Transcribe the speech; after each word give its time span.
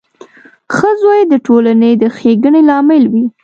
•ښه 0.75 0.89
زوی 1.01 1.21
د 1.31 1.33
ټولنې 1.45 1.91
د 2.01 2.03
ښېګڼې 2.17 2.61
لامل 2.69 3.03
وي. 3.13 3.25